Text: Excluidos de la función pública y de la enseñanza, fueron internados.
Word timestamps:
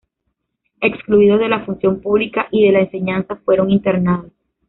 Excluidos 0.81 1.39
de 1.41 1.47
la 1.47 1.63
función 1.63 2.01
pública 2.01 2.47
y 2.49 2.65
de 2.65 2.71
la 2.71 2.79
enseñanza, 2.79 3.35
fueron 3.35 3.69
internados. 3.69 4.31